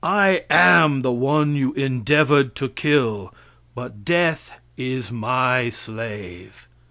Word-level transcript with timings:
I 0.03 0.45
am 0.49 1.01
the 1.01 1.11
one 1.11 1.55
you 1.55 1.73
endeavored 1.73 2.55
to 2.55 2.69
kill, 2.69 3.31
but 3.75 4.03
Death 4.03 4.59
is 4.75 5.11
My 5.11 5.69
slave." 5.69 6.65